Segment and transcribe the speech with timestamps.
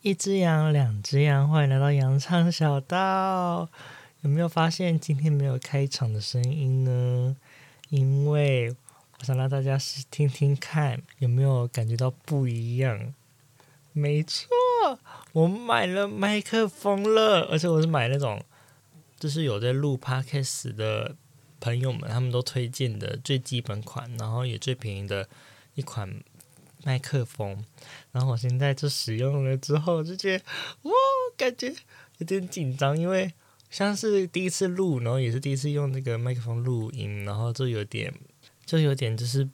[0.00, 3.68] 一只羊，两只羊，欢迎来到羊肠小道。
[4.20, 7.36] 有没有发现今天没有开场的声音呢？
[7.88, 8.70] 因为
[9.18, 13.12] 我想让大家试听听看，有没有感觉到不一样？
[13.92, 14.46] 没错，
[15.32, 18.40] 我买了麦克风了，而且我是买那种，
[19.18, 21.16] 就是有在录 Podcast 的
[21.58, 25.28] 朋友们他们都推荐的最基本款，然后也最便宜的
[25.74, 26.20] 一款。
[26.84, 27.64] 麦克风，
[28.12, 30.44] 然后我现在就使用了之后，就觉得
[30.82, 30.92] 哇，
[31.36, 31.74] 感觉
[32.18, 33.32] 有点紧张，因为
[33.70, 38.14] 像是第一次录，然后也是第一次用那个麦克风录音，然后就有点，
[38.64, 39.48] 就有点就是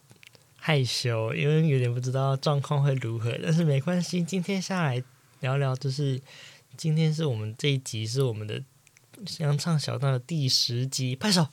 [0.57, 3.37] 害羞，因为有点不知道状况会如何。
[3.43, 5.03] 但是没关系，今天下来
[5.41, 6.21] 聊聊，就是
[6.77, 8.63] 今天是我们这一集是我们的
[9.39, 11.49] 羊唱小道的第十集，拍手，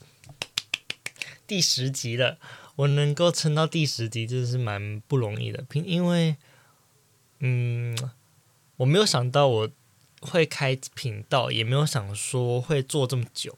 [1.48, 2.38] 第十集了。
[2.78, 5.62] 我能够撑到第十集，真的是蛮不容易的。
[5.64, 6.36] 平因为，
[7.40, 7.98] 嗯，
[8.78, 9.70] 我没有想到我
[10.22, 13.58] 会开频道，也没有想说会做这么久。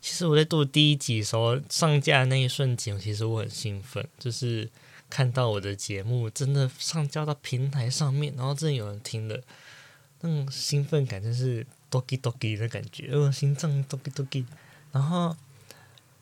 [0.00, 4.70] 其实我在做第一集的时候，上架的那一瞬间，其实我很兴奋，就是
[5.10, 9.42] 看到我的节目真的上架到平台上面，然后真的有人听了，
[10.20, 14.44] 那种兴奋感真是 doki doki 的感觉，我心脏 doki doki。
[14.92, 15.36] 然后，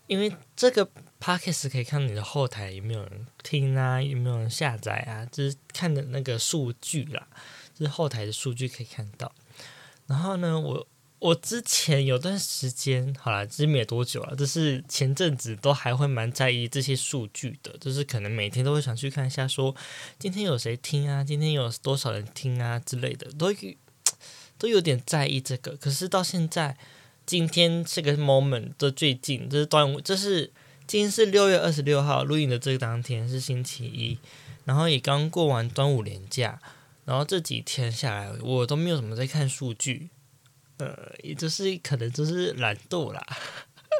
[0.06, 0.88] 因为这个。
[1.22, 7.28] Podcast 可以看你的后台有没有人听啊，有没有人下载啊，就是看的那个数据啦，
[7.78, 9.32] 就是后台的数据可以看到。
[10.08, 10.84] 然后呢，我
[11.20, 19.72] 我之前有段时间，好啦，其实没多久啊，就是前阵子都还会蛮在意这些数据的，就是可能每天都会想去看一下，说
[20.18, 23.54] 今天有谁听啊，今天有多少人听啊之类的，都
[24.58, 25.76] 都有点在意这个。
[25.76, 26.76] 可是到现在，
[27.24, 30.50] 今天这个 moment 的最近，这是端午，这是。
[30.92, 34.18] 今天是六月二十六号，录影的这个当天是星期一，
[34.66, 36.60] 然后也刚过完端午连假，
[37.06, 40.10] 然后这几天下来，我都没有什么在看数据，
[40.76, 43.26] 呃，也就是可能就是懒惰啦，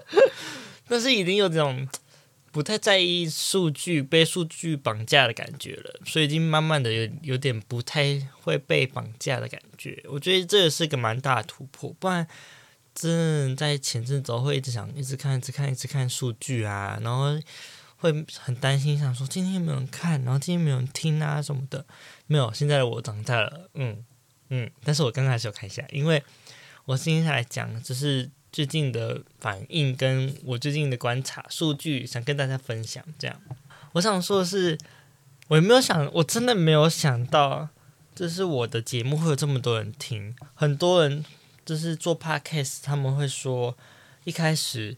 [0.86, 1.88] 但是已经有这种
[2.50, 12.28] 不太在意数据、被数据绑架的感觉了，所以已经慢慢的有有点不太会被绑架的感觉，我觉得这也是个蛮大的突破，不然。
[12.94, 17.40] 真的在前阵子会一直想，一直看，一直看，一直看数据啊，然后
[17.96, 21.84] 会很担心，想说今天有没有人看，然后今天没有人听啊什么的。
[22.26, 24.04] 没有，现在的我长大了，嗯
[24.50, 24.70] 嗯。
[24.84, 26.22] 但是我刚开始有看一下，因为
[26.84, 33.02] 我今天来讲，就是最近的反应跟我最近的观察数据，想跟大家分享。
[33.18, 33.40] 这样，
[33.92, 34.76] 我想说的是，
[35.48, 37.68] 我也没有想，我真的没有想到，
[38.14, 41.24] 就是我的节目会有这么多人听，很多人。
[41.64, 43.76] 就是做 podcast，他们会说
[44.24, 44.96] 一开始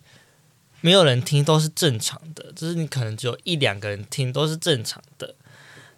[0.81, 5.35] 没有人听都是正常的，就是你可能只有一两个人听都是正常的。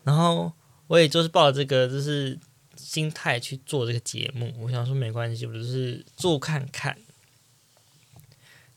[0.04, 0.52] 然后
[0.86, 2.38] 我也就是抱着这个就是
[2.76, 6.96] 心态去做这个节目，我想说没关系，我就是做看看。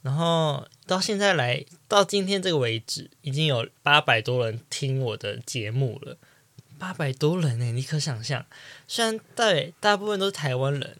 [0.02, 6.18] 然后到现在来到今天这个为止，已经有八百多人听我的节目了，
[6.78, 8.46] 八百多人呢，你可想象？
[8.88, 9.46] 虽然大
[9.80, 10.98] 大部分都是台湾人。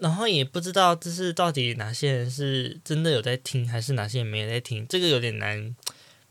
[0.00, 5.74] 然后也不知道这是到底哪些人是真的有在听，还是哪些人没有在听，这个有点难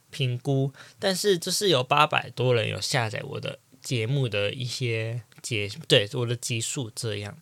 [0.10, 0.72] 评估。
[1.00, 7.38] 但是就是有八百多人有下载我的节目的一些节，对，我的集数这样。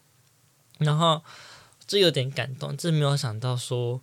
[0.80, 1.24] 然后
[1.85, 4.02] 这有点感动，这没有想到说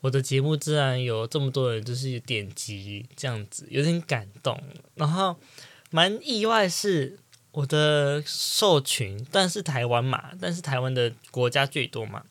[0.00, 4.62] 我的节目自然有这么多人就是点击这样子，有点感动。
[4.94, 5.38] 然后
[5.90, 7.18] 蛮意外是。
[7.54, 12.24] 我的受群，但是台湾嘛，但是台湾的国家最多嘛。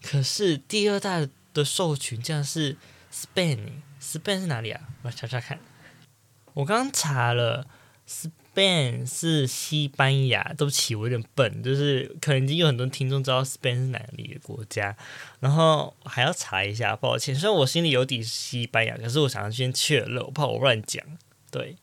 [0.00, 2.76] 可是第二大的受群，竟然是
[3.12, 4.80] Spain，Spain 是哪里啊？
[5.02, 5.58] 我查查看。
[6.54, 7.66] 我刚查了
[8.08, 10.54] ，Spain 是西班牙。
[10.56, 14.96] 对不起，我有点笨，就是可能已经有很多听众知道 Spain 是哪里的国家，
[15.40, 17.34] 然后还要查一下，抱歉。
[17.34, 21.04] 虽然我心里有底是西班牙，可是我想要先确认，我怕我乱讲。
[21.50, 21.76] 对。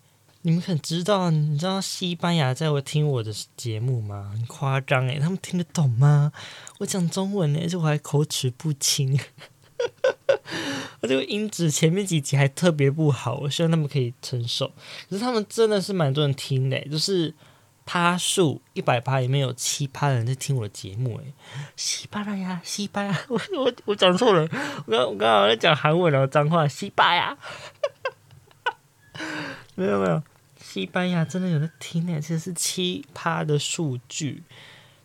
[0.47, 1.29] 你们可知道？
[1.29, 4.31] 你知道西班牙在我听我的节目吗？
[4.33, 6.31] 很夸张诶，他们听得懂吗？
[6.79, 9.19] 我讲中文呢，而且我还口齿不清，
[11.03, 14.71] 我这个音质前面几集还特别不好，我希望他们可以承受。
[15.09, 17.33] 可是他们真的是蛮多人听的，就是
[17.85, 21.33] 趴数一百趴里面有七趴人在听我的节目诶，
[21.75, 24.47] 西班牙，西班牙， 我我我讲错了，
[24.85, 27.37] 我刚我刚好在讲韩文然后脏话，西班牙，
[29.75, 30.23] 没 有没有。
[30.77, 34.43] 西班牙真的有在听呢，其实是七趴的数据，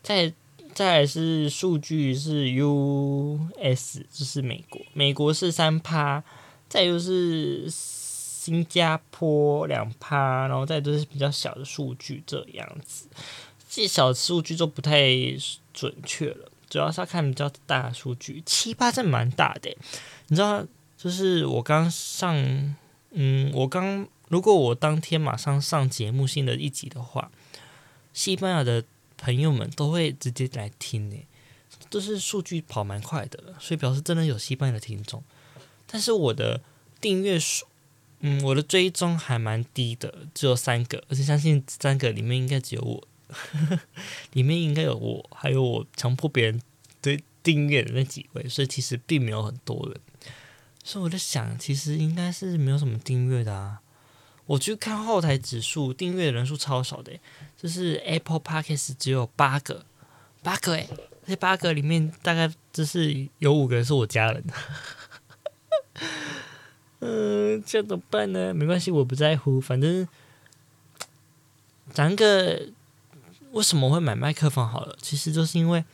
[0.03, 0.31] 再
[0.75, 6.23] 再来是数据是 US，就是美国，美国是三趴，
[6.69, 13.07] 再就是新加坡两趴，然后再就是比较小的数据这样子，
[13.71, 15.09] 这小数据就不太
[15.73, 18.43] 准确了，主要是要看比较大的数据。
[18.45, 19.75] 七八真蛮大的，
[20.27, 20.63] 你知道，
[20.99, 22.37] 就是我刚上，
[23.13, 27.31] 嗯，我刚如果我当天马上上节目新的一集的话，
[28.15, 28.83] 西班牙的
[29.19, 31.17] 朋友们都会直接来听呢，
[31.91, 35.23] 就是数据跑蛮快的，所以表示真的有西班牙的听众。
[35.87, 36.63] 但是我的
[36.99, 37.67] 订阅数，
[38.21, 43.07] 嗯，我的追踪还蛮低的，只有三个，而且相信三个里面应该只有我。
[44.33, 46.59] 里面应该有我，还有我强迫别人
[47.03, 50.01] 对订阅的那几位，所以其实并没有很多人。
[50.83, 53.81] 所以我在想，其实应该是没有什么订阅的啊。
[54.47, 57.13] 我去看后台指数，订阅人数超少的，
[57.57, 59.85] 就是 Apple Podcast 只有八个，
[60.43, 60.89] 八个诶，
[61.27, 64.45] 这八个里面大概就是有五个人是我家人。
[67.01, 68.53] 嗯，这怎么办呢？
[68.55, 70.07] 没关系，我不在乎，反正
[71.93, 72.69] 咱个。
[73.53, 74.67] 为什么会买麦克风？
[74.67, 75.85] 好了，其实就是因为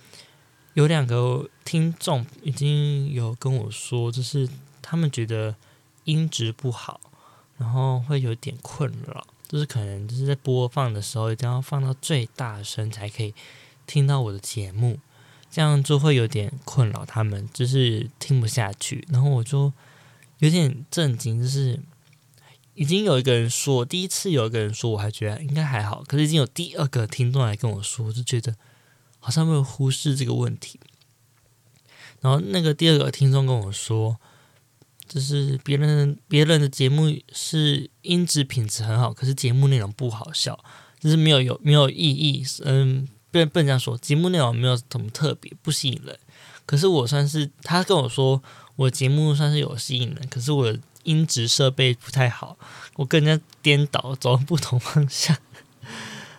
[0.75, 4.49] 有两个听众已经有跟我说，就是
[4.81, 5.57] 他们觉得
[6.05, 7.01] 音质不好，
[7.59, 13.35] 然后会有点困扰，就是可能就是在播放的时候一定要放到最大声才可以
[13.87, 14.99] 听到我的节目，
[15.51, 19.07] 这样就会有点困扰他们，就是听不下去。
[19.11, 19.73] 然后我就
[20.39, 21.79] 有点震惊，就是。
[22.75, 26.05] 已经有一个人说，第一次有一个人说，我还觉得应该还好。
[26.07, 28.55] 可是已经有第二个听众来跟我说，我就觉得
[29.19, 30.79] 好像没有忽视这个问题。
[32.21, 34.21] 然后那个第二个听众跟我说，
[35.09, 40.59] 就是别人别人的节目是音质品质很好，可是节目内容不好笑，
[41.01, 42.45] 就是没有有没有意义。
[42.65, 46.17] 嗯，不不能这样说，节目内容没有什么特别，不吸引人。
[46.67, 48.43] 可是我算是他跟我说，
[48.77, 50.77] 我节目算是有吸引人，可是我。
[51.05, 52.59] 音质设备不太好，
[52.97, 55.35] 我跟人家颠倒，走不同方向，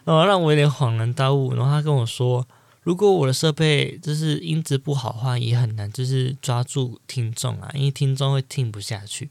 [0.03, 1.55] 然后让我有点恍然大悟。
[1.55, 2.47] 然后他跟我说，
[2.81, 9.29] 如果我的设备就是音质不好的话，也很难就是抓住听众啊，因为听众会听不下去。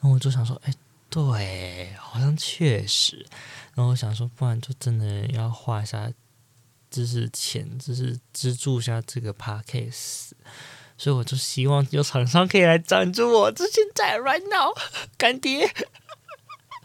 [0.00, 0.74] 然后我就想说，哎，
[1.08, 3.26] 对，好像确实。
[3.74, 6.12] 然后我想说，不然就真的要花一下，
[6.90, 10.30] 就是钱，就是资助一下这个 podcast。
[10.98, 14.74] 所以我就希望有厂商可以来赞助我，就现在，right now，
[15.16, 15.72] 干爹！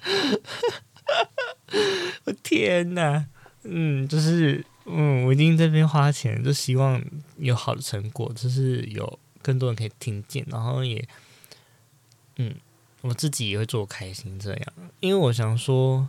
[2.24, 3.26] 我天哪，
[3.64, 7.04] 嗯，就是，嗯，我已经在这边花钱，就希望
[7.38, 11.08] 有好的成果，就是有更多人可以听见，然后也，
[12.38, 12.56] 嗯，
[13.02, 16.08] 我自己也会做开心这样，因为我想说，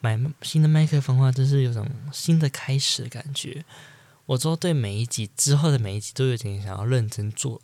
[0.00, 3.64] 买新的麦克风的话，就是有种新的开始的感觉。
[4.26, 7.60] 我之后对每一集之后的每一集都有点想要认真做，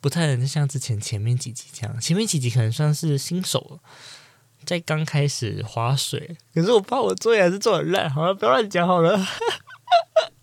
[0.00, 2.00] 不太能像之前前面几集这样。
[2.00, 3.80] 前面几集可能算是新手，
[4.64, 9.24] 在刚开始划水，可是我怕我作业还是做很烂，好了，不要乱讲好了。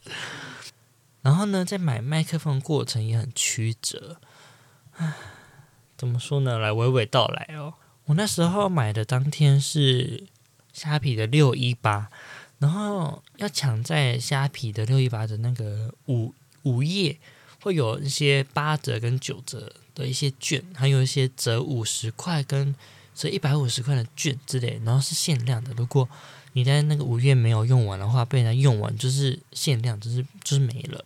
[1.22, 4.18] 然后呢，在买麦克风过程也很曲折，
[4.98, 5.14] 唉，
[5.98, 6.58] 怎么说呢？
[6.58, 7.74] 来娓娓道来哦。
[8.06, 10.26] 我那时候买的当天是
[10.72, 12.10] 虾皮的六一八。
[12.60, 16.34] 然后要抢在虾皮的六一八的那个午
[16.64, 17.16] 午夜，
[17.62, 22.74] 会有一些八折跟九折的一些券，还有一些折五十块跟
[23.18, 25.74] 所以一百五十块的券之类，然后是限量的。
[25.76, 26.08] 如果
[26.54, 31.04] 你在那个五月没有用完的话，被人家用完就是限量，就是就是没了。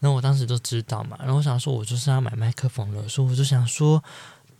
[0.00, 4.04] 然后我当时都知道嘛，然后我想说，我就是要买麦克风了，所以我就想说，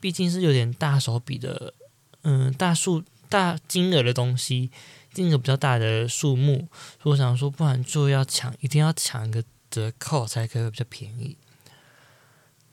[0.00, 1.74] 毕竟是有点大手笔的，
[2.22, 4.70] 嗯，大数大金额的东西。
[5.12, 6.68] 定一个比较大的数目，
[7.02, 11.36] 所以我想说，不然就要抢，一定要抢一个折扣才可以比较便宜。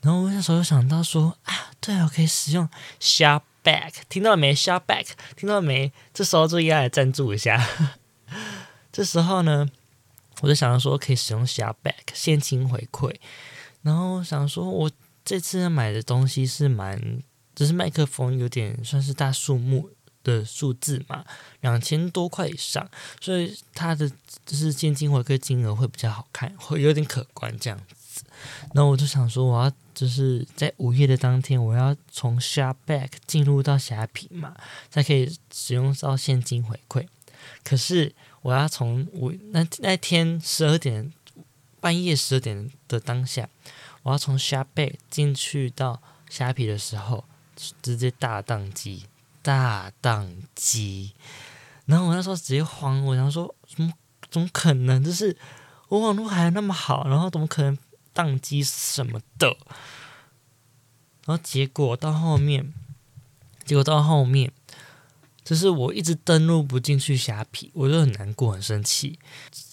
[0.02, 2.70] 然后我那时候又想到说啊，对啊，我可以使用
[3.68, 5.92] Back，听到没？Shopback，听到没？
[6.14, 7.68] 这时候就应该来赞助一下。
[8.94, 9.68] 这时候呢，
[10.40, 13.14] 我就想到说可以使用 Shopback 现金回馈。
[13.82, 14.90] 然后想说我
[15.26, 17.22] 这次买的东西是蛮，
[17.54, 19.90] 就是麦克风有点算是大数目。
[20.24, 21.24] 的数字嘛，
[21.62, 22.86] 两千多块以上，
[23.22, 24.10] 所以它的
[24.46, 28.26] 就是现金回馈金额会比较好看，会有点可观这样子。
[28.74, 34.56] 然后我就想说，我要就是在午夜的当天，我要从 Shopback 进入到虾皮嘛，
[34.92, 37.08] 才可以使用到现金回馈。
[37.64, 38.14] 可是
[38.44, 41.12] 我要从我那那天十二点
[41.80, 43.50] 半夜十二点的当下，
[44.04, 46.00] 我要从 Shopback 进去到
[46.30, 47.26] 虾皮的时候，
[47.82, 49.06] 直接大宕机。
[49.44, 51.14] 大宕机，
[51.86, 53.94] 然后我那时候直接慌，我想说，怎么
[54.30, 55.02] 怎么可能？
[55.02, 55.38] 就是
[55.88, 57.78] 我网络还那么好，然后怎么可能
[58.18, 59.56] 宕机什么的？
[61.28, 62.74] 然后结果到后面，
[63.64, 64.52] 结果到后面，
[65.44, 69.20] 就是我一直登录不进去虾皮，我就很难过，很生气。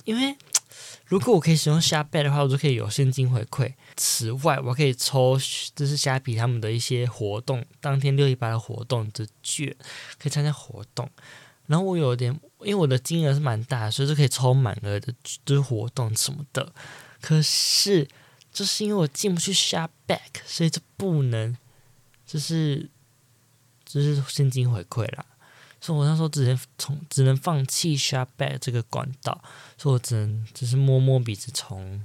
[0.05, 0.37] 因为
[1.07, 3.73] 如果我可以使用虾贝的话，我就可以有现金回馈。
[3.97, 5.39] 此外，我可以抽
[5.75, 9.75] 就是虾皮他们的一些活动，当天六一八的活动的券，
[10.19, 11.09] 可以参加活动。
[11.67, 15.15] 然后我有点，因为我的金额是蛮大，所以就可以抽满额的，
[15.47, 16.73] 就是活动什么的。
[17.21, 18.07] 可是，
[18.55, 21.55] 就是因为我进不去 ShopBack，所以就不能，
[22.25, 22.89] 就是，
[23.85, 25.27] 就是现金回馈啦。
[25.81, 29.43] 所以我那时候只能从只能放弃 ShopBack 这个管道，
[29.77, 32.03] 所以我只能就是摸摸鼻子从，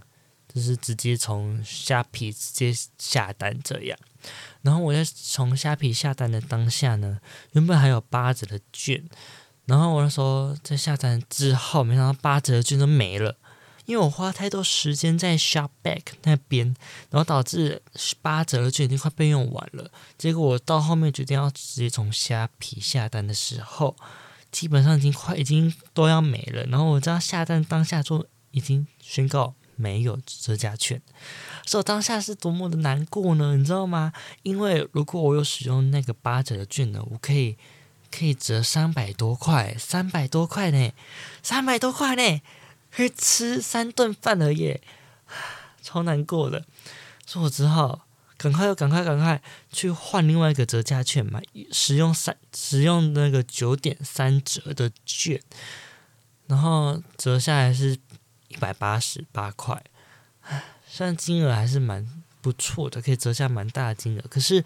[0.54, 3.98] 就是直接从虾皮直接下单这样。
[4.64, 7.20] 然后我在从虾皮下单的当下呢，
[7.54, 9.02] 原本还有八折的券。
[9.66, 13.38] 然后我那时候在下单之后，没想到八折的券都没了，
[13.90, 16.76] 因为我花太多时间在 ShopBack 那边，
[17.10, 17.82] 然后导致
[18.22, 19.90] 八折的券已经快被用完了。
[20.16, 23.96] 结果我到后面决定要直接从虾皮下单的时候，
[24.52, 26.64] 基本上已经快已经都要没了。
[26.68, 31.02] 然后我知道下单当下就已经宣告没有折价券，
[31.66, 33.58] 所以我当下是多么的难过呢？
[33.58, 34.14] 你知道吗？
[34.44, 37.58] 因为如果我有使用那个八折的券呢，我可以。
[38.12, 40.92] 可以折三百多块，三百多块呢，
[41.44, 42.42] 三百多块呢，
[42.92, 44.80] 可以吃三顿饭而已，
[45.82, 46.66] 超难过的，
[47.26, 49.42] 所以我只好赶快赶快赶快
[49.72, 55.42] 去换另外一个折价券买，使用三使用那个九点三折的券，
[56.48, 57.98] 然后折下来是
[58.48, 59.84] 一百八十八块，
[60.88, 62.08] 虽然金额还是蛮
[62.42, 64.64] 不错的，可以折下蛮大的金额，可是。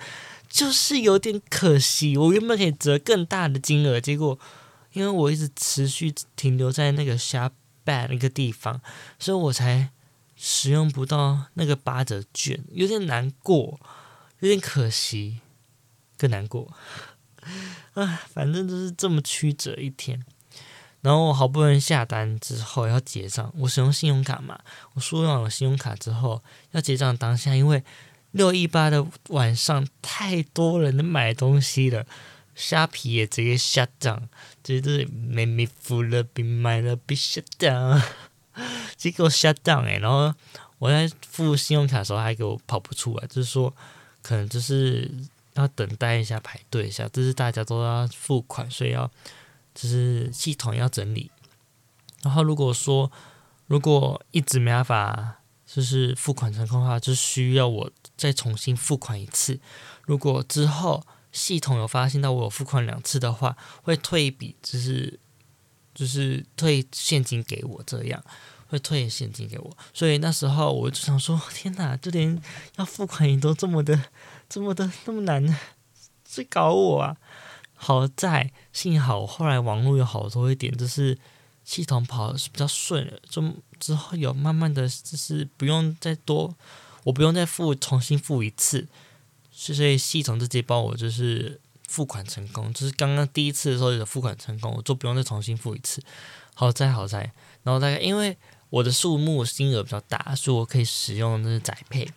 [0.50, 4.38] 就是有点可惜，我原本可以折更大的金额，结果
[4.92, 7.52] 因为我一直持续停留在那个虾
[7.86, 8.82] ShopBack 那个地方，
[9.20, 9.90] 所以我才
[10.36, 13.80] 使用不到那个八折券，有点难过，
[14.40, 15.42] 有点可惜，
[16.18, 16.74] 更难过。
[17.96, 20.24] 唉，反正就是这么曲折一天。
[21.02, 24.60] 然后我好不容易下单之后要结账，我使用信用卡嘛，
[24.94, 27.84] 我输入了信用卡之后要结账当下，因为。
[28.34, 32.04] 六一八的晚上，太多人买东西了，
[32.56, 34.24] 虾皮也直接 shut down，
[34.64, 38.02] 直接没没付了，别买了，别 shut down，
[38.96, 39.98] 直接给我 shut down 哎！
[39.98, 40.34] 然后
[40.80, 43.74] 我在付信用卡的时候还给我跑不出来，就是说
[44.22, 45.12] 可能就是
[45.54, 49.10] 要等待一下，排队一下，就是大家都要付款，所以要
[49.76, 51.30] 就是系统要整理。
[52.22, 53.12] 然后如果说
[53.68, 57.92] 如果一直没办法就是付款成功的话，就需要我。
[58.16, 59.60] 再重新付款一次，
[60.06, 61.04] 如果之后
[61.34, 65.20] 系统有发现到我有付款两次的话，会退一笔，就是
[65.94, 68.24] 就是退现金给我，这样
[68.68, 69.78] 会退现金给我。
[69.94, 72.42] 所以那时候我就想说，天哪，就连
[72.78, 74.02] 要付款你都这么的、
[74.48, 75.44] 这么的那么难，
[76.24, 77.18] 在搞我啊！
[77.74, 81.18] 好在幸好后来网络有好多一点，就是
[81.66, 83.44] 系统跑的是比较顺了，就
[83.80, 86.56] 之后有慢慢的就是不用再多。
[87.04, 88.88] 我不用再付，重新付一次，
[89.72, 96.02] 所以系统直接帮我就是付款成功，就是刚刚第一次的时候有付款成功，我就不用再重新付一次。
[96.56, 98.36] 好在好在，然后大概因为
[98.72, 102.10] 我的数目金额比较大，所以我可以使用那是宅配，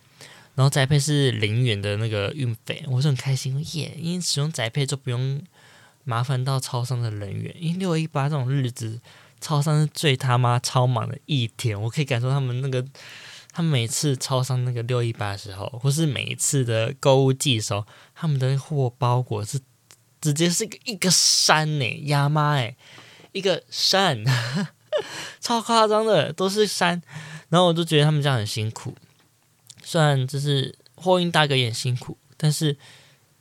[0.55, 5.41] 然后宅配是零元的那个运费，我是很开心耶，因为使用宅配就不用
[6.03, 8.99] 麻烦到超商的人员，因为六一八这种日子，
[9.39, 12.83] 超商是最他妈超忙的一天，我可以感受他们那个。
[13.57, 17.83] 他每次超商那个六一八的时候，或是每一次的购物季的时候，
[18.13, 19.59] 他们的货包裹是
[20.21, 22.75] 直接是一个一个山呢，呀妈哎，
[23.31, 24.23] 一个山，
[25.41, 27.01] 超夸张的，都是山。
[27.49, 28.95] 然后我就觉得他们这样很辛苦，
[29.83, 32.77] 虽然就是货运大哥也辛苦，但是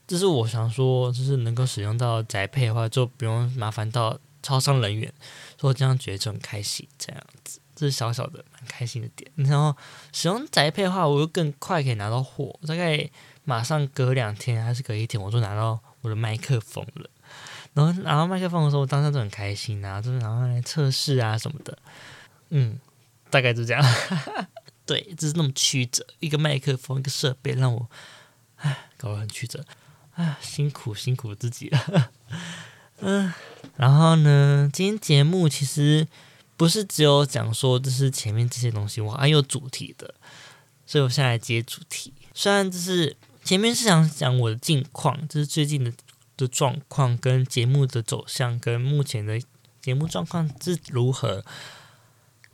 [0.06, 5.12] 这是我想说，就是能够使用到宅配的话，就不用麻烦到超商人员，
[5.60, 7.60] 所以我这样觉得就很开心，这样子。
[7.76, 9.76] 这是小小的蛮开心的点，然后
[10.10, 13.08] 使用宅配的话，我又更快可以拿到货，大概
[13.44, 17.10] 马上隔两天还是隔一天，我就拿到我的麦克风了。
[17.74, 21.76] 然后拿到麦克风的时候，我当时就很开心啊，就是拿回来测试啊什么的。
[22.48, 22.80] 嗯，
[23.28, 23.84] 大概就这样。
[24.86, 27.86] 对，就是那么曲折，一个麦克风，一个设备，让我
[28.56, 29.62] 唉搞得很曲折，
[30.14, 32.10] 唉辛苦辛苦自己了。
[33.00, 33.30] 嗯，
[33.76, 36.08] 然后呢，今天节目其实。
[36.56, 40.14] 不是只有讲说，就是前面这些东西，我还有主题的，
[40.86, 42.12] 所以我现在来接主题。
[42.32, 45.92] 虽然就是前面是想讲我的近况，就是最近的
[46.36, 49.40] 的状况跟节目的走向，跟目前的
[49.80, 51.44] 节目状况是如何。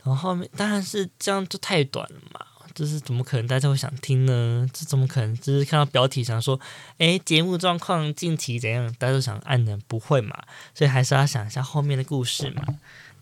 [0.04, 2.44] 然后后面当然是这样就太短了嘛，
[2.74, 4.68] 就是怎么可能大家会想听呢？
[4.72, 5.36] 这怎么可能？
[5.36, 6.58] 就是看到标题想说，
[6.98, 8.92] 诶，节目状况近期怎样？
[8.98, 10.36] 大家都想按的，不会嘛？
[10.74, 12.64] 所以还是要想一下后面的故事嘛。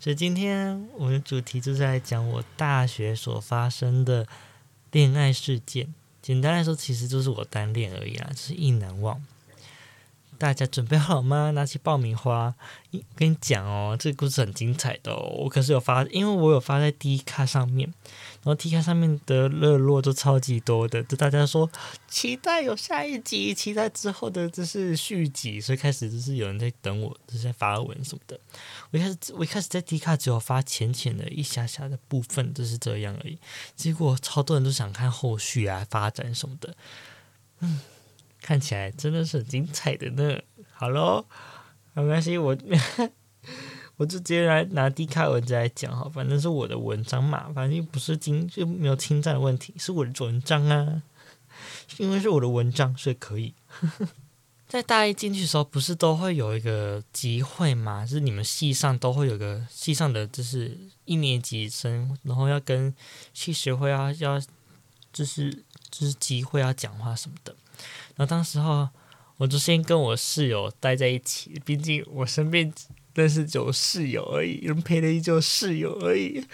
[0.01, 4.27] 所以今天我们的主题就是来讲我大学所发生的
[4.89, 5.93] 恋爱事件。
[6.23, 9.21] 简单来说，其实就是我单恋而已啦，就是意难忘。
[10.41, 11.51] 大家准备好了吗？
[11.51, 12.55] 拿起爆米花。
[12.91, 15.21] 我跟你讲哦，这个故事很精彩的哦。
[15.37, 21.69] 我可是有发，因为我有发在 D 卡上面，然后 D 卡上面的热络都超级多的，就大家说
[22.07, 28.39] 期待有下一集，期待之后的就是续集，所以开始就是有人在等我，就是在发文什么的。
[28.89, 33.37] 我一开始我一开始在 D 卡只有发浅浅的一下下的部分，就是这样而已。
[33.75, 36.75] 结果超多人都想看后续啊，发展什么的，
[37.59, 37.79] 嗯。
[38.41, 40.37] 看起来真的是很精彩的呢。
[40.73, 41.23] 好喽，
[41.93, 42.57] 没关系，我
[43.97, 51.03] 我就直接来拿低卡文字来讲哈，反正是我的文章嘛，反正又不是经就没有侵占的问题，是我的文章啊，
[51.97, 53.53] 因为是我的文章，所以可以。
[54.67, 58.05] 在大一进去的时候，不是都会有一个集会嘛？
[58.05, 62.95] 就是你们系上都会有个系上的，就是一年级生，然后要跟
[63.33, 64.41] 系学会啊，要
[65.13, 65.51] 就是
[65.89, 67.55] 就是机会要讲话什么的。
[68.15, 68.87] 然后当时候，
[69.37, 72.71] 我就先跟我室友待在一起，毕竟我身边
[73.13, 76.45] 认识只有室友而已，人陪的依旧室友而已。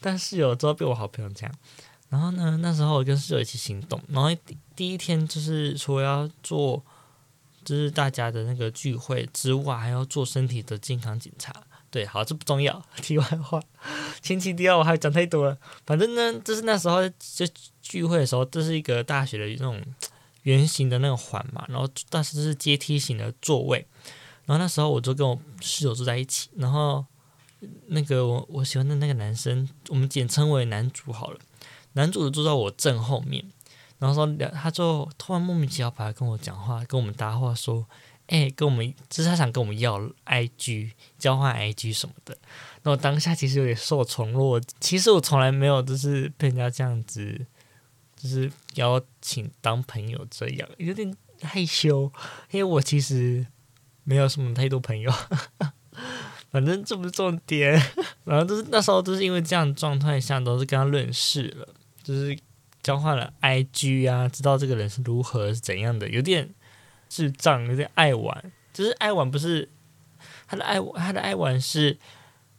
[0.00, 1.54] 但室友之后被我好朋友这样。
[2.10, 4.00] 然后呢，那时候我跟室友一起行动。
[4.08, 4.28] 然后
[4.76, 6.84] 第一天就是除了要做，
[7.64, 11.52] 就是大家的那个聚会之外，还要做身体的健康检查。
[11.94, 12.82] 对，好，这不重要。
[13.00, 13.62] 题外话，
[14.20, 15.56] 前情提要我还讲太多了。
[15.86, 17.46] 反正呢，就是那时候就
[17.80, 19.80] 聚会的时候，这是一个大学的那种。
[20.44, 23.78] 圆形的那个环嘛，然后但是是阶梯型的座位，
[24.44, 27.02] 然后那时候我就跟我室友住在一起，然后
[27.86, 31.38] 那个我我喜欢的那个男生，我们简称为男主好了，
[31.94, 33.42] 男主坐在我正后面，
[33.98, 37.86] 然后说他就突然莫名其妙跑来跟我讲话，跟我们搭话说，
[38.28, 42.36] 哎，跟我们就是他想跟我们要 IG 交换 IG 什么的，
[42.82, 47.46] 然后当下其实有点受宠若，其实我从来没有就是被人家这样子。
[48.16, 52.10] 就是邀请当朋友这样，有点害羞，
[52.50, 53.46] 因为我其实
[54.02, 55.12] 没有什么太多朋友，
[56.50, 57.78] 反正这不是重点。
[58.24, 61.68] 然后就是那时候，就是因为这样状态下，都是跟他认识了，
[62.02, 62.34] 就是
[62.82, 66.48] 交换了 IG 啊，知道这个人是如何是怎样的，有点
[67.08, 69.68] 智障，有点爱玩，就是爱玩不是
[70.46, 71.96] 他的爱，他的爱玩是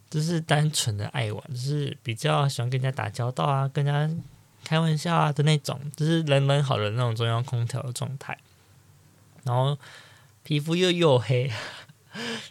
[0.10, 4.24] 就是单纯的爱玩，就是比较喜欢跟人家打交道啊，跟人家。
[4.68, 8.36] 开玩笑啊的那种，就是人人好的那种中央空调的状态，
[9.44, 9.78] 然后
[10.42, 11.52] 皮肤又又黑，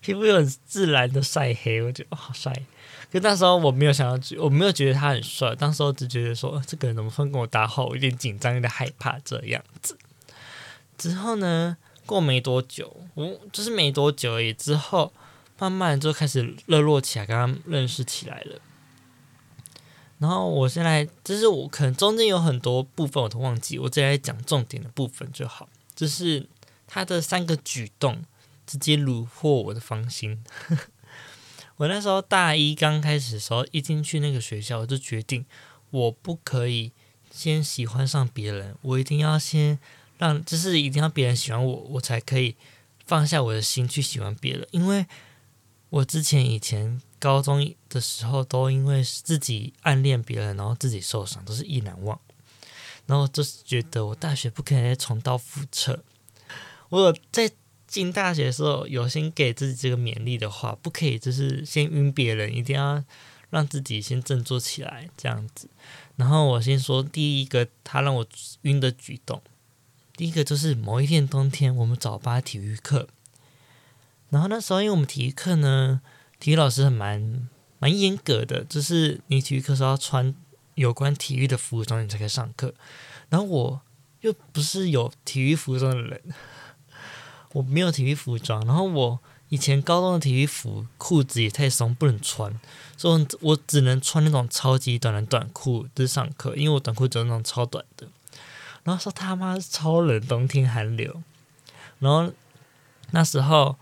[0.00, 2.52] 皮肤又很自然的晒黑，我觉得好帅。
[3.10, 9.98] 可那时候我没有想到，我没有觉得他很帅，当时我只觉得说，这个人怎么会跟我搭话，我有点紧张，有点害怕这样子。
[10.96, 11.76] 之后呢，
[12.06, 15.12] 过没多久，我就是没多久而已，之后
[15.58, 18.60] 慢慢就开始热络起来，跟他认识起来了。
[20.18, 25.68] 然后我现在就是我可能中间有很多部分我都忘记，我直接来讲重点的部分就好。
[25.94, 26.48] 就是
[26.86, 28.24] 他的三个举动
[28.66, 30.42] 直接虏获我的芳心。
[31.76, 35.44] 我那时候大一刚开始的时候，一进去那个学校，我就决定
[35.90, 36.92] 我不可以
[37.30, 39.78] 先喜欢上别人，我一定要先
[40.18, 42.56] 让，就是一定要别人喜欢我，我才可以
[43.04, 45.06] 放下我的心去喜欢别人，因为
[45.90, 47.00] 我之前以前。
[47.20, 52.20] 高中的时候都因为自己暗恋别人，然后自己受伤，都是意难忘。
[53.06, 56.04] 然后就是觉得我大学不可以再重蹈覆辙。
[56.90, 57.50] 我在
[57.86, 63.02] 进大学的时候有先给自己这个勉励的话，不可以就是先晕别人，一定要
[63.48, 65.70] 让自己先振作起来这样子。
[66.16, 68.26] 然后我先说第一个他让我
[68.62, 69.40] 晕的举动，
[70.16, 73.08] 第一个就是某一天冬天我们早八体育课，
[74.30, 76.00] 然后那时候因为我们体育课呢。
[76.40, 77.48] 体育老师很蛮
[77.78, 80.34] 蛮严格的，就是你体育课时候要穿
[80.74, 82.74] 有关体育的服装，你才可以上课。
[83.30, 83.80] 然后我
[84.20, 86.20] 又不是有体育服装的人，
[87.54, 88.62] 我没有体育服装。
[88.66, 92.60] 然后我以前高中的体育服裤子也太松，不能穿，
[92.98, 98.06] 所以我只能穿那种超级短的短裤就是上课，因为我短裤只有那种超短的。
[98.84, 101.22] 然后说他妈超冷，冬天寒流。
[101.98, 102.32] 然后
[103.10, 103.76] 那时候。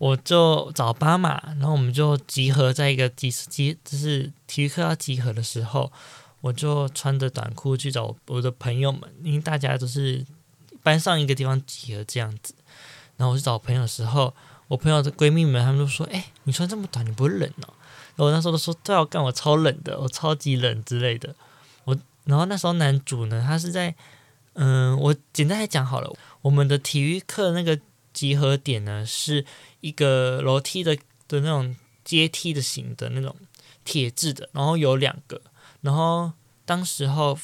[0.00, 5.92] 我就找爸妈，然后我们就集合在一个集集，就是体育课要集合的时候，
[6.40, 10.24] 我就穿着短裤去找我的朋友们，因为大家都是
[10.82, 12.54] 班上一个地方集合这样子。
[13.18, 14.34] 然后我去找朋友的时候，
[14.68, 17.68] 我朋友的闺蜜们他们都说：“哎，你穿这么短，你不会冷哦？”
[18.16, 21.36] 然后我那时候都说：“对啊，干我超冷的，我超级冷之类的。”
[21.84, 23.94] 我，然后那时候男主呢，他是在，
[24.62, 27.80] 嗯，我简单来讲好了，我们的体育课那个
[28.12, 29.46] 集合点呢，是
[29.80, 30.94] 一个楼梯的
[31.26, 33.34] 的那种阶梯的型的那种
[33.84, 35.40] 铁质的，然后有两个，
[35.80, 36.32] 然后
[36.66, 37.38] 当时候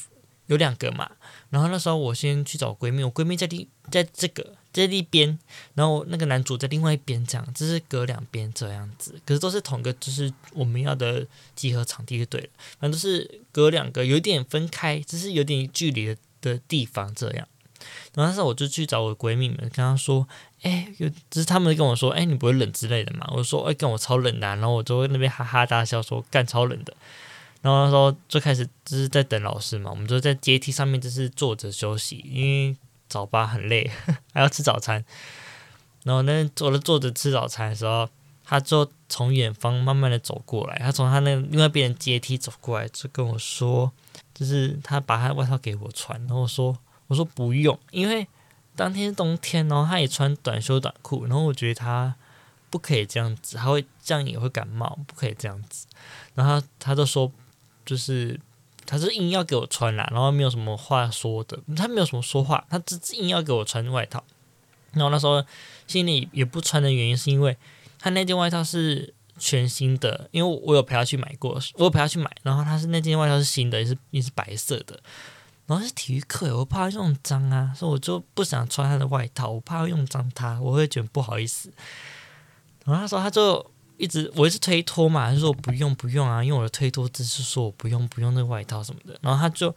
[0.45, 1.09] 有两个嘛，
[1.49, 4.53] 然后那时候我先去找闺蜜，我闺蜜在第在这个。
[4.73, 5.39] 在一边，
[5.73, 11.25] 然后那个男主在另外一边，这样，就是隔两边这样子，可是都是同个，就是我们要的
[11.55, 17.47] 集合场地就对了，反正都是隔两个，有点分开，只是有点距离的的地方这样。
[18.13, 20.27] 然后那时候我就去找我闺蜜们，跟她说，
[20.61, 23.27] 哎，有，就是他们跟我说，哎，你不会冷之类的嘛？
[23.31, 26.93] 我说，哎，跟我超冷的，然后我就在那边哈哈大笑说，干超冷的。
[27.61, 32.75] 然后那时候就开始就是在等老师嘛，我们就在阶梯上面就是坐着休息，因为。
[33.09, 33.89] 早八很累，
[34.33, 35.01] 还要吃早餐。
[36.03, 38.09] 然后那坐着坐着吃早餐的时候，
[38.43, 40.77] 他就从远方慢慢的走过来。
[40.79, 43.89] 他从他那另外一边阶梯走过来，就跟我说，
[44.33, 46.19] 就是他把他的外套给我穿。
[46.21, 46.77] 然后我说，
[47.07, 48.27] 我说不用，因为
[48.75, 51.25] 当天冬天，然后他也穿短袖短裤。
[51.25, 52.15] 然后我觉得他
[52.69, 55.87] 不可以这样子，他会这样也会感冒，不可以这样子。
[56.35, 57.31] 然后他他就说，
[57.85, 58.39] 就是。
[58.89, 64.23] 他是硬要给我穿啦，然后没有什么话说的，他没有什么说话，他只硬要给我穿外套。
[64.93, 65.43] 然后那时候
[65.87, 67.57] 心里也不穿的原因，是因为
[67.99, 72.29] 他那件外套是全新的，因为我有陪他去买过，我有陪他去买。
[72.43, 74.99] 然后他是那件外套是新的，也是也是白色的。
[75.65, 81.71] 然后是体育课，我怕他用脏啊，所以我就不想穿他的外套，我怕他用脏他，我会觉得不好意思。
[82.85, 83.65] 然后那时候他就。
[83.99, 89.75] 一直我一直推脱嘛，他说我不用不用啊，因为我的推脱只是说我不用不用那个外套什么的，然后他就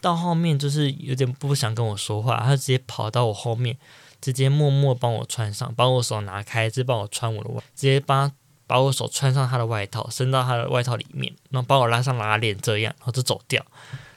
[0.00, 3.76] 到后面就是有点不想跟我说话，他直接跑到我后面，
[4.20, 8.30] 直接默默帮我穿上，把我手拿开，直接帮我穿我的外，直接帮
[8.66, 13.64] 把我手穿上他的外套，伸到他的外套里面，然后把我拉上拉链，这样，然后就走掉。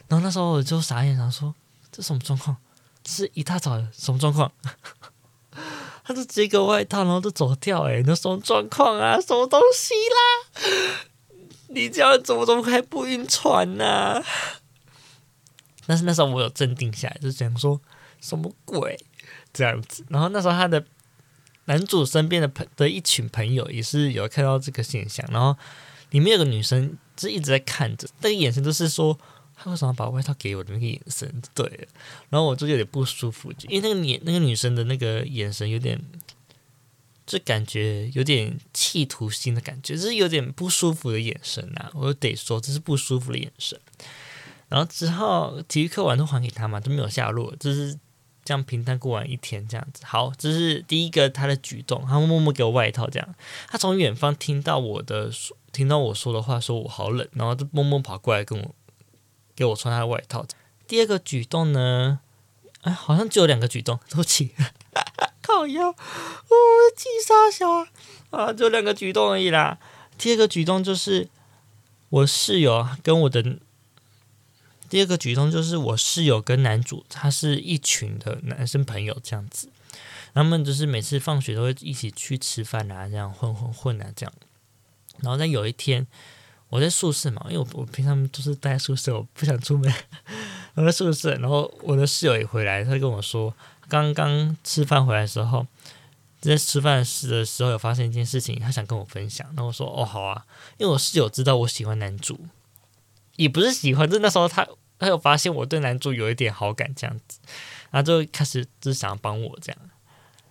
[0.08, 1.54] 然后那时候我就傻眼，想说
[1.92, 2.56] 这什么状况？
[3.06, 4.50] 是一大早什么状况？
[6.04, 7.82] 他就接给我外套，然后就走掉。
[7.88, 9.20] 哎，那什么状况啊？
[9.20, 11.00] 什么东西啦？
[11.68, 14.20] 你这样怎么怎么还不晕船呢、
[15.86, 17.80] 但是那时候我有镇定下来，就想说
[18.20, 18.98] 什么鬼
[19.52, 20.04] 这样子。
[20.08, 20.84] 然后那时候他的
[21.70, 25.56] 男主身边的朋的一群朋友也是有看到这个现象，然后
[26.10, 29.16] 里面有个女生就一直在看着，那个眼神都是说。
[29.62, 31.30] 他为什么把外套给我的那个眼神？
[31.54, 31.86] 对，
[32.30, 36.00] 然后我就有点不舒服，因为那个女那个女生的那个眼神有点，
[37.26, 41.90] 就感觉有点企图心的感觉，就是有点不舒服的眼神啊！
[41.92, 43.78] 我得说这是不舒服的眼神。
[44.70, 47.98] 然后之后体育课完都还给他嘛，都没有下落，就是
[48.44, 50.04] 这样平淡过完一天这样子。
[50.04, 53.34] 好，这是第一个他的举动，他默默给我外套这样。
[53.68, 55.30] 他从远方听到我的
[55.72, 58.74] 听到我说的话，说我好冷，然后就默默跑过来跟我。
[59.56, 60.46] 给我穿他的外套。
[60.88, 62.20] 第二个举动呢？
[62.80, 64.54] 哎，好像只有两个举动，对不起，
[65.42, 65.94] 靠腰，我
[66.96, 67.86] 气杀小
[68.30, 68.54] 啊！
[68.54, 69.78] 就两个举动而已啦。
[70.16, 71.28] 第二个举动就是
[72.08, 73.58] 我室友跟我的
[74.90, 79.70] 第二个举动就是我室友跟男主，他是一群的男生朋友这样子，
[80.34, 84.32] 他们就是每次放学都会一起去吃饭啊，这样混混混啊这样。
[85.20, 86.06] 然后在有一天。
[86.70, 89.92] 我在宿舍嘛，因为我我平常都是待在宿舍，我不想出门。
[90.74, 93.52] 我在宿舍，然后我的室友也回来，他就跟我说，
[93.88, 95.66] 刚刚吃饭回来的时候，
[96.40, 99.44] 在吃饭时的时候有发生一件事情，他想跟我分享。
[99.48, 100.46] 然后我说哦好啊，
[100.78, 102.38] 因为我室友知道我喜欢男主，
[103.40, 104.66] 也不是喜欢，就那时候他
[104.98, 107.38] 他有发现我对男主有一点好感这样子，
[107.90, 109.80] 然后就开始就是想要帮我这样，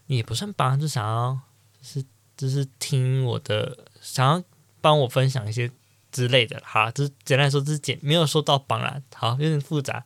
[0.07, 1.39] 也不算帮，就想要
[1.81, 4.43] 就是就是听我的，想要
[4.81, 5.71] 帮我分享一些。
[6.11, 10.03] 之类的，好，就是简单来说，就是简没有说到帮啦，好，有点复杂，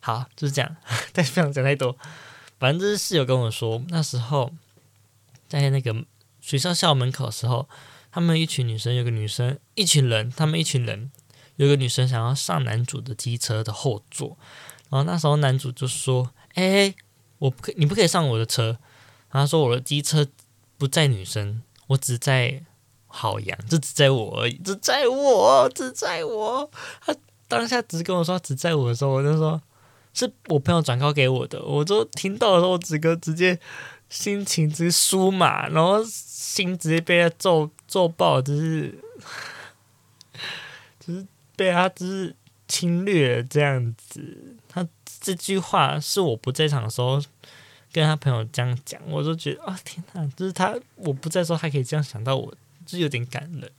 [0.00, 0.76] 好，就是这样，
[1.14, 1.96] 但是不想讲太多。
[2.58, 4.52] 反正就是室友跟我说，那时候
[5.46, 5.94] 在那个
[6.40, 7.68] 学校校门口的时候，
[8.10, 11.12] 他们一群女生，有个女生，一群人，他们一群人，
[11.56, 14.36] 有个女生想要上男主的机车的后座，
[14.90, 16.94] 然后那时候男主就说：“哎，
[17.38, 18.78] 我不可，你不可以上我的车。”
[19.30, 20.26] 然后他说：“我的机车
[20.78, 22.62] 不载女生，我只载。”
[23.16, 26.68] 好洋，就只在我而已，只在我，只在我。
[27.00, 27.14] 他
[27.46, 29.62] 当下只跟我说只在我的时候，我就说
[30.12, 31.62] 是我朋友转告给我的。
[31.62, 33.56] 我就听到的时候，我整个直接
[34.08, 38.98] 心情直接输嘛，然后心直接被他揍揍爆，就是
[40.98, 41.24] 就是
[41.56, 42.34] 被他就是
[42.68, 44.56] 侵略这样子。
[44.68, 44.86] 他
[45.20, 47.22] 这句话是我不在场的时候
[47.92, 52.54] 跟他朋友这样讲，我就觉得啊天哪，就是他我不在的时候，还可以这样想到我。
[52.86, 53.72] 就有点感人，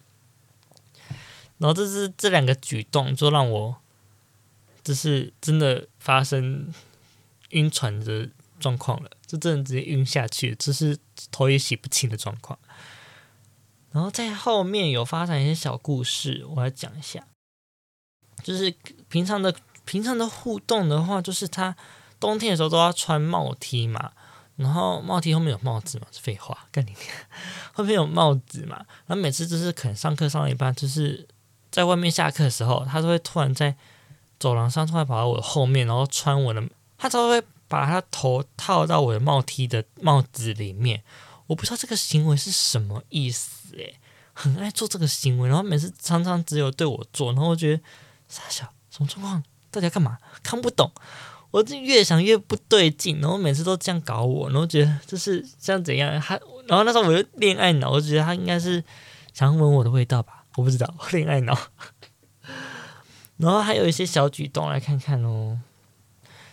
[1.59, 3.75] 然后这是这两个举动，就让我
[4.83, 6.73] 就是真的发生
[7.51, 8.27] 晕船的
[8.59, 10.97] 状况了，就真的直接晕下去，只是
[11.31, 12.57] 头也洗不清的状况。
[13.91, 17.27] 然后在后面有发展一些小故事，我来讲一下。
[18.45, 18.71] 就是
[19.09, 19.51] 平常的
[19.85, 21.75] 平常的互动的话，就是他
[22.19, 24.11] 冬天的时候都要穿帽 T 嘛，
[24.55, 26.93] 然后帽 T 后面有帽子嘛，废话，干你，
[27.73, 28.77] 后面有帽子嘛，
[29.07, 31.27] 然后每次就是可能上课上了一半，就是
[31.71, 33.75] 在外面下课的时候，他都会突然在
[34.39, 36.63] 走廊上突然跑到我的后面，然后穿我的，
[36.99, 41.03] 他都会把他头套到我的帽 T 的帽子里面，
[41.47, 43.99] 我不知道这个行为是什么意思诶，
[44.33, 47.83] 很爱做这个行为，然后每次常常只有对我做，然后我觉得。
[48.27, 49.43] 傻笑，什么状况？
[49.71, 50.17] 到底要干嘛？
[50.41, 50.91] 看不懂。
[51.51, 56.19] 我就越想越不对劲，然后每次都这样搞我，然后觉得这是这样怎样？
[56.19, 58.83] 他，然后那时候我就恋爱脑，我觉得他应该是
[59.33, 60.43] 想闻我的味道吧？
[60.57, 61.57] 我不知道， 恋爱脑。
[63.37, 65.57] 然后还有一些小举动，来看看哦。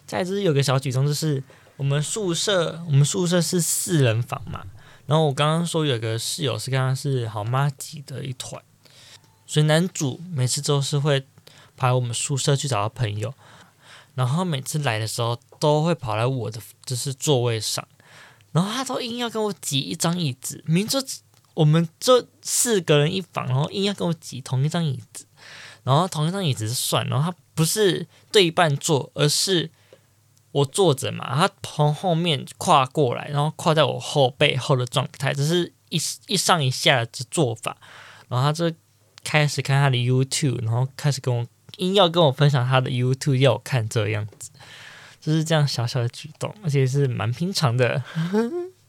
[0.07, 1.43] 再就是有个小举动，就是
[1.77, 4.65] 我们宿舍，我们宿舍是四人房嘛。
[5.07, 8.63] 然后我刚刚说有个室友是刚刚是好麻吉的一团，
[9.47, 11.27] 所以男主每次都是会。
[11.83, 13.35] 跑来我们宿舍去找他朋友，
[14.15, 17.85] 然后每次来的时候都会跑来我的就是座位上，
[18.53, 21.05] 然后他都硬要跟我挤一张椅子，明就
[21.55, 25.27] 我们这四个人一房，然后硬要跟我挤同一张椅子，
[25.83, 29.69] 然后同一张椅子是算，然后他不是对半坐，而是
[30.53, 37.77] 我坐着嘛，他从后面跨过来，然后跨在我后背后的状态，只是一一上一下的做法，
[38.29, 38.73] 然后他就
[39.25, 41.45] 开始看他的 YouTube，然后开始跟我。
[41.79, 44.51] 硬要跟我分享他的 YouTube，要我看这样子，
[45.21, 48.03] 就是这样小小的举动，而且是蛮平常的。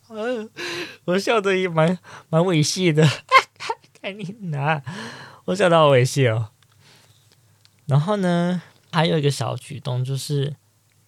[1.06, 1.98] 我笑得也蛮
[2.30, 3.08] 蛮猥亵的，
[4.02, 4.84] 看你拿，
[5.46, 6.50] 我笑到猥亵哦。
[7.86, 10.56] 然后呢，还有一个小举动，就是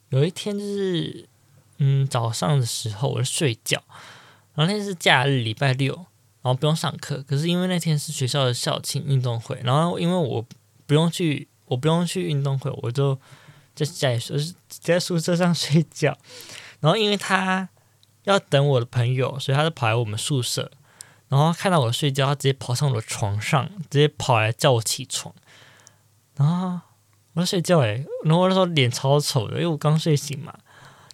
[0.10, 1.28] 有一天就是
[1.78, 3.84] 嗯早上的时候，我在睡觉，
[4.56, 6.06] 然后那天是假日，礼拜六，然
[6.44, 10.46] 后不用上课，可是因为那天是学校的校庆运动会，然后因为我
[10.88, 11.48] 不用去。
[11.66, 13.20] 我不用去运动会，我就
[13.74, 16.18] 在家里睡，在宿舍上睡觉。
[16.80, 17.68] 然后因为他
[18.24, 20.72] 要等我的朋友，所以他就跑来我们宿舍。
[21.28, 25.34] 然后看到我睡觉，他直接跑上我的床上，直接跑来叫我起床。
[26.36, 26.80] 然后
[27.34, 30.54] 我在睡觉诶，然后那时候脸超丑的，因为我刚睡醒嘛。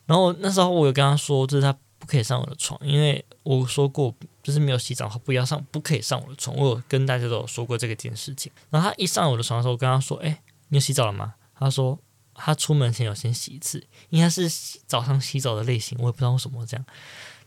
[0.06, 4.14] 然后那时候我有跟他说，就是他不可以上我的床，因为我说过。
[4.44, 6.56] 就是没有洗澡，他不要上，不可以上我的床。
[6.56, 8.52] 我有跟大家都有说过这个件事情。
[8.70, 12.00] 然后他一上我的床的时候，我跟他说：“哎，你有洗澡了吗？”他说
[12.34, 14.50] ：“他出门前有先洗一次，应该是
[14.88, 16.86] 早上洗澡的类型，我也不知道为什么这样。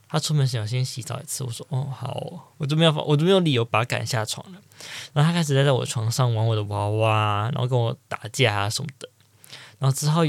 [0.08, 4.60] 他出门前有先洗澡一次。”我说：“哦，好，我就没有，我就没有理由把他赶下床了。”
[5.12, 9.08] 然后他开始在在我的床上玩我的娃娃，然后跟我打架啊什么的。
[9.78, 10.22] 然后之后。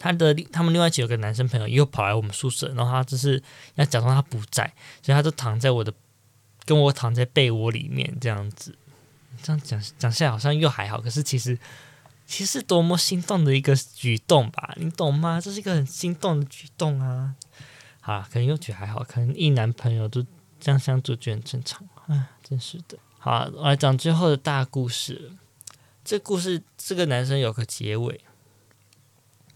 [0.00, 3.40] 他的他们另外一起有个男生朋友又跑来我们宿舍，然后他就是
[3.76, 4.64] 要假装他不在，
[5.02, 5.92] 所以他就躺在我的
[6.64, 8.74] 跟我躺在被窝里面这样子。
[9.42, 11.56] 这样讲讲下来好像又还好，可是其实
[12.26, 15.40] 其实多么心动的一个举动吧，你懂吗？
[15.40, 17.34] 这是一个很心动的举动啊！
[18.00, 20.24] 好，可能又觉得还好，可能一男朋友都
[20.58, 21.86] 这样相处就很正常。
[22.06, 22.98] 哎，真是的。
[23.18, 25.32] 好，我来讲最后的大故事。
[26.04, 28.20] 这故事这个男生有个结尾。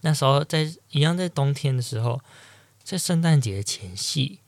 [0.05, 2.21] 那时候在一样在冬天的时候，
[2.83, 4.39] 在圣诞节前夕，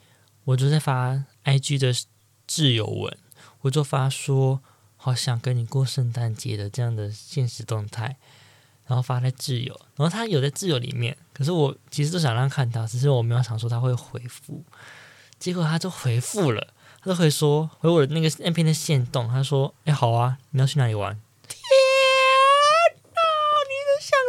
[0.43, 1.91] 我就在发 IG 的
[2.48, 3.17] 挚友文，
[3.62, 4.62] 我就发说
[4.96, 8.17] 好想跟你过圣诞节的这样的现实动态，
[8.86, 14.63] 然后发在挚友，然后他有在挚友里面，可是我其实都想让他看到，只是我没有想说他会回复，
[15.39, 16.67] 结果他就回复了，
[17.02, 21.20] 他就会说回我的那个那篇的线动，他说哎好啊，你要去哪里玩？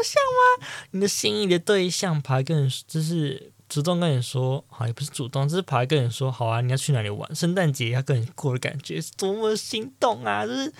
[0.01, 0.67] 像吗？
[0.93, 7.35] 你的心仪的对象跑来跟你，就是主动跟你说，好也不是主动，就是跑来跟你说，好啊，你要去哪里玩？
[7.35, 10.47] 圣诞节要跟你过的感觉是多么心动啊！
[10.47, 10.73] 就是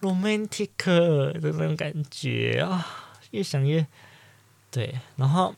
[0.00, 2.86] romantic 的那种感觉啊，
[3.30, 3.86] 越想越
[4.70, 5.54] 对，然后。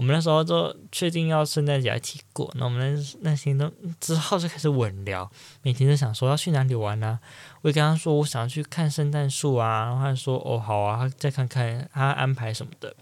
[0.00, 7.20] 我们那时候就确定要圣诞节一起过，那我们那那些都之后就开始稳聊，每天都想说要去哪里玩呢、啊？
[7.60, 12.96] 我也跟他说我想要去看圣诞树啊，然后他说哦好啊，再看看他安排什么的。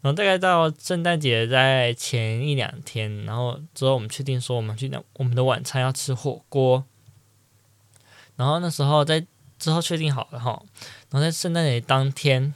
[0.00, 6.82] 然后大概到圣诞节在前一两天，然后之后我们确定说我们去那我们的晚餐要吃火锅。
[8.34, 9.24] 然后那时候在
[9.60, 10.60] 之后确定好了哈，
[11.08, 12.52] 然后在圣诞节当天。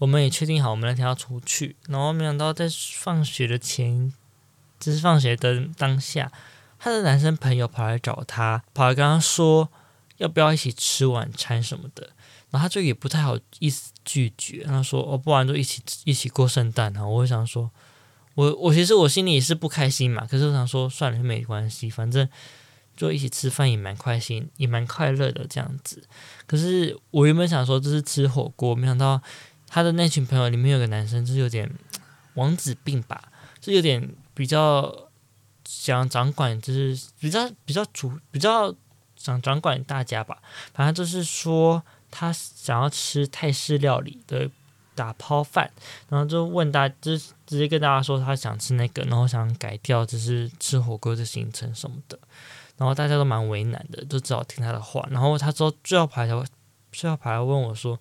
[0.00, 4.10] 我们也确定好，我们那天要出去，然后没想到在放学的前，
[4.78, 6.32] 就是放学的当下，
[6.78, 9.68] 他的男生朋友跑来找他，跑来跟他说
[10.16, 12.08] 要不要一起吃晚餐什么的，
[12.48, 17.06] 然后他就也不太好意思拒绝，他说哦，不然就一起一起过圣诞啊。
[17.06, 17.70] 我想说，
[18.36, 22.26] 我我其实我心里也是不开心嘛，可是我想说算了，没关系，反正
[22.96, 26.02] 就一起吃饭也蛮开心，也蛮快乐的这样子。
[26.46, 29.20] 可是我原本想说这是吃火锅，没想到
[29.70, 31.72] 他的那群朋友里面有个男生，就是有点
[32.34, 35.08] 王子病吧，就有点比较
[35.64, 38.74] 想掌管，就是比较比较主比较。
[39.16, 40.38] 想掌管大家吧，
[40.72, 44.50] 反正就是说他想要吃泰式料理的
[44.94, 45.70] 打抛饭，
[46.08, 52.18] 然后就问大，就直接跟大家说他想吃那个，然后想改掉就是吃火锅的行程什么的，
[52.78, 55.06] 然后大家都蛮为难的，就只好听他的话。
[55.10, 56.44] 然后他说最后排来，
[56.90, 58.00] 最后排问我说：“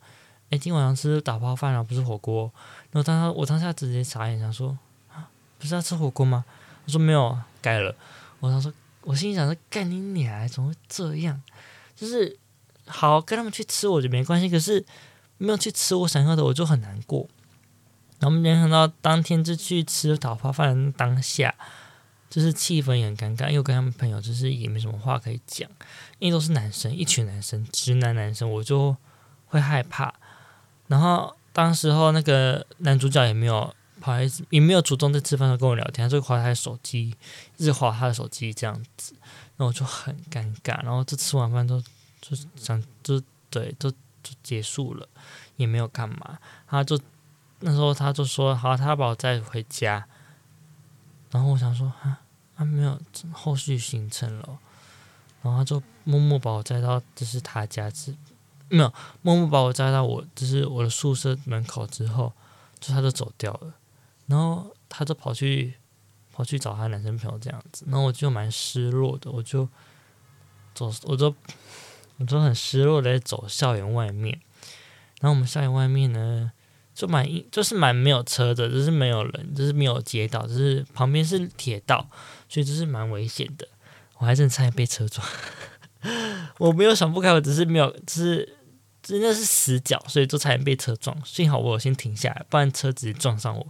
[0.49, 2.51] 哎，今晚上吃打抛饭啊，不是火锅？”
[2.91, 4.77] 然后当他我当下直接傻眼，想说：“，
[5.59, 6.45] 不是要吃火锅吗？”
[6.85, 7.95] 我说：“没有，改了。”
[8.39, 8.73] 我当时说。
[9.03, 11.41] 我心里想说：“干你娘，怎么会这样？
[11.95, 12.37] 就是
[12.85, 14.49] 好跟他们去吃，我就没关系。
[14.49, 14.85] 可是
[15.37, 17.27] 没有去吃我想要的，我就很难过。
[18.19, 21.55] 然后没想到当天就去吃打抛饭，当下
[22.29, 25.67] 就是气氛也很尴尬，因为我跟他们朋友就是也没什么话可以讲，
[26.19, 28.95] 因为都是男生，一群男生，直男男生，我就
[29.47, 30.13] 会害怕。
[30.89, 33.73] 然后当时候那个男主角也没有。
[34.01, 37.13] 不好意思，也没有主动在吃饭的时候跟我聊天，他就划他的手机，
[37.57, 39.13] 一直划他的手机这样子，
[39.57, 40.81] 然后我就很尴尬。
[40.85, 41.83] 然后就吃完饭都
[42.21, 45.05] 就想就对，就就结束了，
[45.57, 46.39] 也没有干嘛。
[46.65, 46.97] 他就
[47.59, 50.07] 那时候他就说好，他把我载回家。
[51.31, 52.21] 然后我想说啊，
[52.55, 52.97] 他没有
[53.33, 54.57] 后续行程了。
[55.41, 58.15] 然后他就默默把我载到就是他家之，
[58.69, 62.31] 没有默默把我载到我就是我的宿舍门口之后，
[62.79, 63.73] 就他就走掉了。
[64.27, 65.73] 然后他就跑去
[66.31, 69.67] 跑去找他男生朋友这样子，然后我就蛮失落的，我就
[70.73, 71.33] 走，我就
[72.17, 74.39] 我就很失落的走校园外面。
[75.21, 76.51] 然后我们校园外面呢，
[76.93, 82.09] 就蛮就是蛮没有车的，就是没有人，就是没有街道，就是旁边是铁道，
[82.47, 83.67] 所以就是蛮危险的。
[84.19, 85.25] 我还真差点被车撞，
[86.59, 88.57] 我没有想不开，我只是没有，只是
[89.13, 91.17] 真的是死角，所以就差点被车撞。
[91.25, 93.67] 幸好我有先停下来，不然车直接撞上我。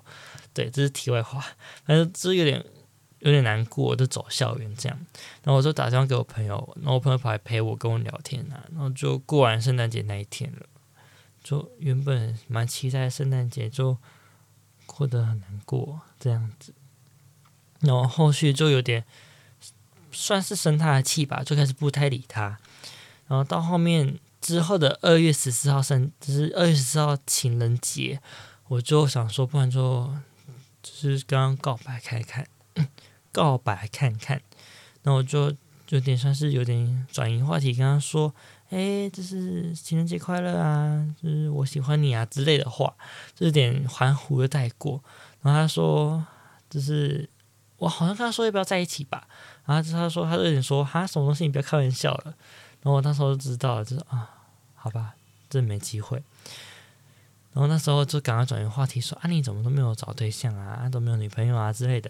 [0.54, 1.40] 对，这是题外话，
[1.86, 2.64] 反正就有点
[3.20, 4.98] 有点难过，就走校园这样。
[5.44, 8.66] 然后我就打电话给我朋友，然后我朋友跑来陪我跟我聊天啊。
[8.72, 10.66] 然后就过完圣诞节那一天了，
[11.44, 13.98] 就原本蛮期待圣诞节，就
[14.86, 16.74] 过得很难过这样子。
[17.80, 19.06] 然后后续就有点
[20.12, 22.60] 算是生他的气吧，就开始不太理他。
[23.28, 28.22] 然后到后面之后的二月十四号生，就是二月十四号情人节，
[28.68, 30.14] 我就想说，不然就。
[30.82, 32.48] 就是刚刚告白看看，
[33.34, 34.42] 告白看看，
[35.04, 35.54] 那我就
[35.90, 38.34] 有点算是有点转移话题，跟他说
[38.72, 42.96] ：“哎，这是情人节快乐啊，就是我喜欢你啊之类的话，
[43.36, 45.04] 就有点含糊的带过。”
[45.44, 46.26] 然后他说
[46.70, 47.30] ：“就是
[47.76, 49.28] 我好像跟他说要不要在一起吧。”
[49.68, 52.34] 然后他说：“他就有点说哈什么东西，你不要开玩笑了。”
[52.82, 54.30] 然后我那时候就知道了，就是啊，
[54.76, 55.16] 好吧，
[55.50, 56.24] 真没机会。
[57.52, 60.88] 然后那时候就赶快转移话题，说：“啊，你怎么都没有找对象啊？
[60.88, 62.10] 都没有女朋友啊之类的。”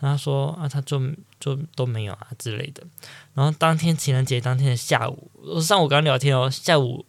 [0.00, 1.00] 然后他说：“啊，他就
[1.38, 2.82] 就都没有啊之类的。”
[3.34, 7.06] 然后当天情人节当天的下午，我上午刚聊天哦，下午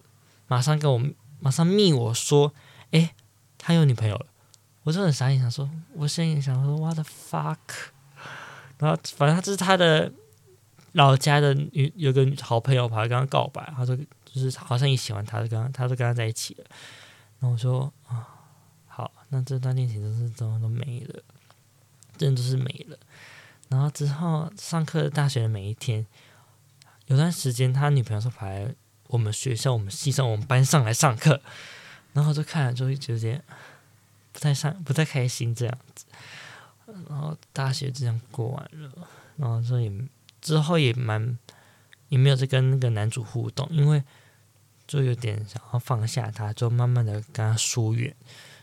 [0.48, 1.02] 马上跟我
[1.40, 2.54] 马上密我说
[2.92, 3.10] ：“诶，
[3.58, 4.28] 他有女朋友了。”
[4.84, 7.58] 我就很傻眼，想说：“我心里想说，what the fuck？”
[8.78, 10.12] 然后反正他就是他的
[10.96, 16.64] 老家的女有个好朋友跑来跟他告白，他说就是好像也喜欢他，就跟他，他就跟他在一起了。
[17.40, 18.26] 然后我说啊，
[18.88, 21.22] 好，那这段恋情都是怎么都没了，
[22.18, 22.98] 真的是没了。
[23.68, 26.06] 然后之后上课，大学的每一天，
[27.08, 28.74] 有段时间他女朋友说跑来
[29.08, 31.42] 我们学校、我们系上、我们班上来上课，
[32.14, 33.42] 然后就看了就会觉得
[34.32, 36.06] 不太上、不太开心这样子。
[37.10, 38.92] 然后大学就这样过完了，
[39.36, 39.90] 然后所以
[40.46, 41.38] 之后也蛮
[42.10, 44.04] 也没有再跟那个男主互动，因为。
[44.88, 48.16] 就有点想要放下他，就慢慢的跟他疏远。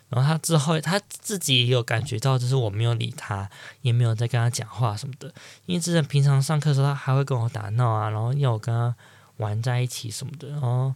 [0.08, 5.34] 然后他之后他自己也有感觉到，就是我没有理他，也没有在跟他讲话什么的。
[5.66, 8.94] 因为之前平常上课的时候，他还会跟我打闹啊，然后要我跟他
[9.38, 10.48] 玩在一起什么的。
[10.50, 10.94] 然后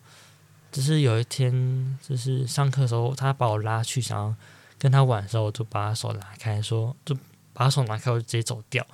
[0.70, 4.32] 就是有一天，就是上课的时候，他把我拉去想要
[4.78, 7.18] 跟他玩的时候，我就把他手拿开，说就
[7.52, 8.86] 把手拿开，我就直接走掉。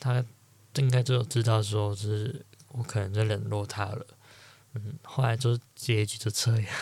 [0.00, 0.24] 他
[0.76, 4.06] 应该就有知道说，就是我可能在冷落他了。
[4.74, 6.72] 嗯，后来就结局就这样，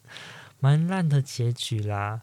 [0.60, 2.22] 蛮烂的结局啦。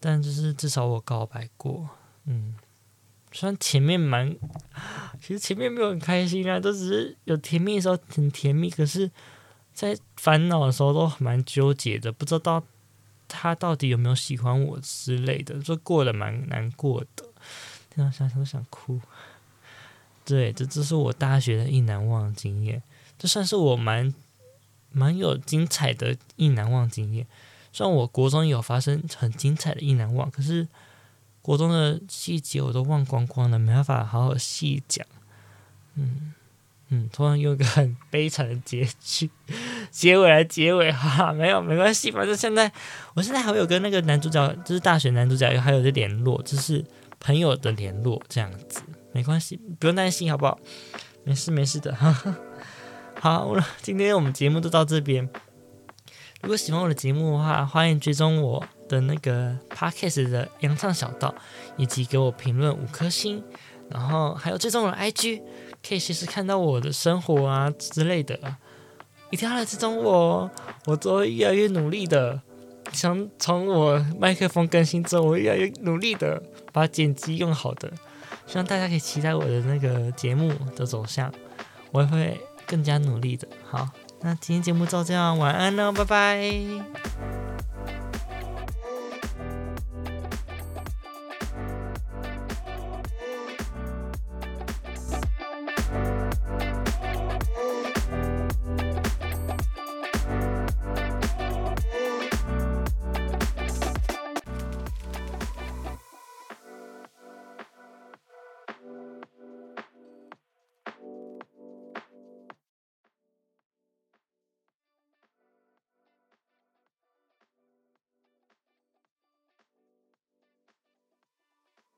[0.00, 1.88] 但就是至少我告白过，
[2.24, 2.54] 嗯，
[3.30, 4.34] 虽然前面蛮，
[5.20, 9.10] 其实前面没有很开心啊，都只是有甜蜜的时候很甜蜜，可是，
[9.74, 12.64] 在烦恼的时候都蛮纠结的，不知道
[13.28, 17.24] 他到底有没有喜欢我之类的，就过得蛮难过的。
[17.94, 19.00] 这样想想都想哭。
[20.30, 22.82] 对，这这是我大学的意难忘经验，
[23.18, 24.14] 这算是我蛮
[24.90, 27.26] 蛮有精彩的意难忘经验。
[27.72, 30.68] 虽然我国中有发生很精彩的意难忘，可是。
[31.42, 35.04] 国中的细节我都忘光光了，没办法好好细讲。
[35.94, 36.34] 嗯
[36.90, 39.30] 嗯，突然有一个很悲惨的结局
[39.90, 42.70] 结尾来结尾，哈哈，没有没关系，反正现在
[43.14, 46.84] 我现在还有跟那个男主角，就是大学男主角，还有在联络，就是
[47.18, 48.82] 朋友的联络这样子，
[49.12, 50.58] 没关系，不用担心，好不好？
[51.24, 52.36] 没事没事的，哈哈。
[53.20, 55.28] 好，今天我们节目就到这边。
[56.42, 61.34] 如果喜欢我的节目的话，欢迎追踪我的那个 Podcast 的羊肠小道，
[61.76, 63.44] 以及给我评论五颗星，
[63.90, 65.42] 然后还有追踪我的 IG，
[65.86, 68.38] 可以随时看到我的生活啊之类的，
[69.30, 70.50] 一定要来追踪我，
[70.86, 72.40] 我都会越来越努力的。
[72.90, 76.42] 想从我麦克风更新之后，我越来越努力的
[76.72, 77.92] 把剪辑用好的，
[78.50, 81.32] 希望大家可以期待我的那个节目的走向，
[81.92, 83.46] 我也会更加努力的。
[83.64, 83.88] 好。
[84.22, 87.39] 那今天节目就这样，晚安喽，拜拜。